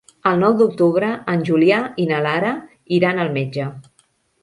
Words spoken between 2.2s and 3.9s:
Lara iran al metge.